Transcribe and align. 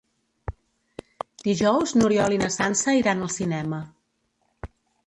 Dijous 1.49 1.95
n'Oriol 1.99 2.37
i 2.39 2.43
na 2.45 2.51
Sança 2.59 2.99
iran 3.03 3.23
al 3.29 3.35
cinema. 3.39 3.87